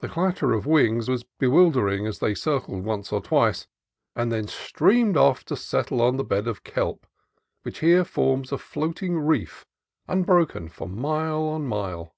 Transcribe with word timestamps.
The 0.00 0.10
clatter 0.10 0.52
of 0.52 0.66
wings 0.66 1.08
was 1.08 1.24
be 1.24 1.46
wildering 1.46 2.06
as 2.06 2.18
they 2.18 2.34
circled 2.34 2.84
once 2.84 3.10
or 3.12 3.22
twice 3.22 3.66
and 4.14 4.30
then 4.30 4.46
streamed 4.46 5.16
off 5.16 5.42
to 5.46 5.56
settle 5.56 6.02
on 6.02 6.18
the 6.18 6.22
belt 6.22 6.46
of 6.46 6.64
kelp 6.64 7.06
which 7.62 7.78
here 7.78 8.04
forms 8.04 8.52
a 8.52 8.58
floating 8.58 9.18
reef 9.18 9.64
unbroken 10.06 10.68
for 10.68 10.86
mile 10.86 11.44
on 11.44 11.66
mile. 11.66 12.14